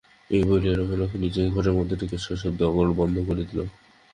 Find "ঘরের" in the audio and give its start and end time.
1.55-1.77